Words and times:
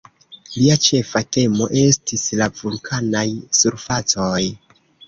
Lia 0.53 0.77
ĉefa 0.85 1.21
temo 1.37 1.67
estis 1.83 2.27
la 2.41 2.51
vulkanaj 2.63 3.27
surfacoj. 3.63 4.45